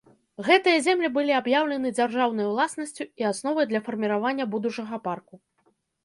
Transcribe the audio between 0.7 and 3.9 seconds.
землі былі аб'яўлены дзяржаўнай уласнасцю і асновай для